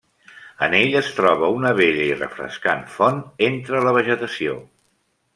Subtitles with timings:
[0.67, 3.19] En ell es troba una bella i refrescant font
[3.49, 4.57] entre la vegetació.